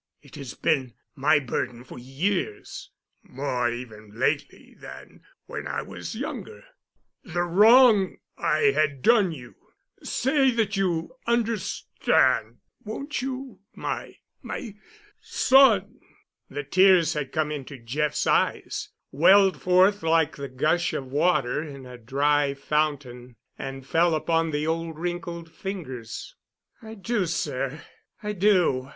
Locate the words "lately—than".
4.19-5.21